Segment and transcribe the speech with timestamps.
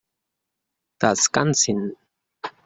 [1.03, 1.81] Descansin!